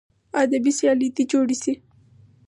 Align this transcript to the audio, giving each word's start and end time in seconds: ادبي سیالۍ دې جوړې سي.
ادبي 0.41 0.71
سیالۍ 0.77 1.09
دې 1.15 1.23
جوړې 1.31 1.57
سي. 1.63 1.73